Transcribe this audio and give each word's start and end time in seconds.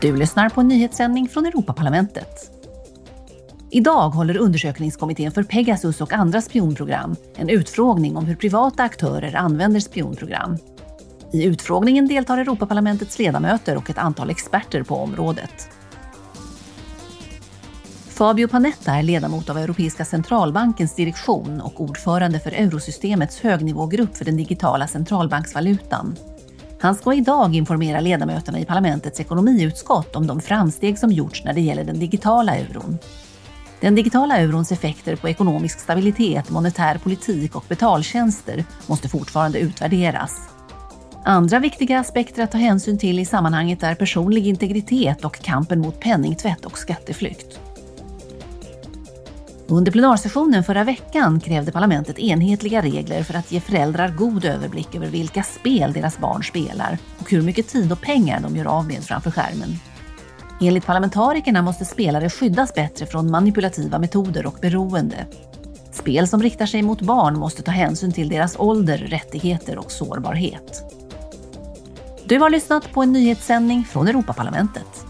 Du 0.00 0.16
lyssnar 0.16 0.48
på 0.48 0.60
en 0.60 0.68
nyhetssändning 0.68 1.28
från 1.28 1.46
Europaparlamentet. 1.46 2.50
Idag 3.70 4.10
håller 4.10 4.36
undersökningskommittén 4.36 5.32
för 5.32 5.42
Pegasus 5.42 6.00
och 6.00 6.12
andra 6.12 6.42
spionprogram 6.42 7.16
en 7.36 7.48
utfrågning 7.48 8.16
om 8.16 8.24
hur 8.24 8.36
privata 8.36 8.82
aktörer 8.82 9.36
använder 9.36 9.80
spionprogram. 9.80 10.56
I 11.32 11.44
utfrågningen 11.44 12.08
deltar 12.08 12.38
Europaparlamentets 12.38 13.18
ledamöter 13.18 13.76
och 13.76 13.90
ett 13.90 13.98
antal 13.98 14.30
experter 14.30 14.82
på 14.82 14.96
området. 14.96 15.68
Fabio 18.08 18.48
Panetta 18.48 18.92
är 18.92 19.02
ledamot 19.02 19.50
av 19.50 19.58
Europeiska 19.58 20.04
centralbankens 20.04 20.94
direktion 20.94 21.60
och 21.60 21.80
ordförande 21.80 22.40
för 22.40 22.50
eurosystemets 22.50 23.40
högnivågrupp 23.40 24.16
för 24.16 24.24
den 24.24 24.36
digitala 24.36 24.86
centralbanksvalutan. 24.86 26.16
Han 26.80 26.94
ska 26.94 27.14
idag 27.14 27.54
informera 27.54 28.00
ledamöterna 28.00 28.60
i 28.60 28.64
parlamentets 28.64 29.20
ekonomiutskott 29.20 30.16
om 30.16 30.26
de 30.26 30.40
framsteg 30.40 30.98
som 30.98 31.12
gjorts 31.12 31.44
när 31.44 31.52
det 31.52 31.60
gäller 31.60 31.84
den 31.84 31.98
digitala 31.98 32.56
euron. 32.56 32.98
Den 33.80 33.94
digitala 33.94 34.36
eurons 34.36 34.72
effekter 34.72 35.16
på 35.16 35.28
ekonomisk 35.28 35.80
stabilitet, 35.80 36.50
monetär 36.50 36.98
politik 36.98 37.56
och 37.56 37.64
betaltjänster 37.68 38.64
måste 38.86 39.08
fortfarande 39.08 39.58
utvärderas. 39.58 40.40
Andra 41.24 41.58
viktiga 41.58 42.00
aspekter 42.00 42.42
att 42.42 42.52
ta 42.52 42.58
hänsyn 42.58 42.98
till 42.98 43.18
i 43.18 43.24
sammanhanget 43.24 43.82
är 43.82 43.94
personlig 43.94 44.46
integritet 44.46 45.24
och 45.24 45.38
kampen 45.42 45.80
mot 45.80 46.00
penningtvätt 46.00 46.64
och 46.64 46.78
skatteflykt. 46.78 47.60
Under 49.68 49.92
plenarsessionen 49.92 50.64
förra 50.64 50.84
veckan 50.84 51.40
krävde 51.40 51.72
parlamentet 51.72 52.18
enhetliga 52.18 52.82
regler 52.82 53.22
för 53.22 53.34
att 53.34 53.52
ge 53.52 53.60
föräldrar 53.60 54.08
god 54.08 54.44
överblick 54.44 54.94
över 54.94 55.06
vilka 55.06 55.42
spel 55.42 55.92
deras 55.92 56.18
barn 56.18 56.44
spelar 56.44 56.98
och 57.18 57.30
hur 57.30 57.42
mycket 57.42 57.68
tid 57.68 57.92
och 57.92 58.00
pengar 58.00 58.40
de 58.40 58.56
gör 58.56 58.64
av 58.64 58.86
med 58.86 59.04
framför 59.04 59.30
skärmen. 59.30 59.68
Enligt 60.60 60.86
parlamentarikerna 60.86 61.62
måste 61.62 61.84
spelare 61.84 62.30
skyddas 62.30 62.74
bättre 62.74 63.06
från 63.06 63.30
manipulativa 63.30 63.98
metoder 63.98 64.46
och 64.46 64.58
beroende. 64.60 65.26
Spel 65.92 66.28
som 66.28 66.42
riktar 66.42 66.66
sig 66.66 66.82
mot 66.82 67.00
barn 67.00 67.38
måste 67.38 67.62
ta 67.62 67.70
hänsyn 67.70 68.12
till 68.12 68.28
deras 68.28 68.56
ålder, 68.58 68.98
rättigheter 68.98 69.78
och 69.78 69.92
sårbarhet. 69.92 70.82
Du 72.24 72.38
har 72.38 72.50
lyssnat 72.50 72.92
på 72.92 73.02
en 73.02 73.12
nyhetssändning 73.12 73.84
från 73.84 74.08
Europaparlamentet. 74.08 75.05